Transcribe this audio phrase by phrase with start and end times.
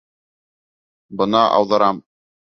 [1.21, 2.01] Бына ауҙарам!